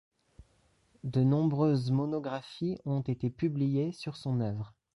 De 1.03 1.21
nombreuses 1.21 1.91
monographies 1.91 2.79
ont 2.85 3.01
été 3.01 3.29
publiées 3.29 3.91
sur 3.91 4.17
son 4.17 4.39
œuvre. 4.41 4.73